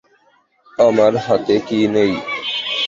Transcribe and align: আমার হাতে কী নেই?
আমার 0.79 1.13
হাতে 1.25 1.55
কী 1.67 1.79
নেই? 1.93 2.13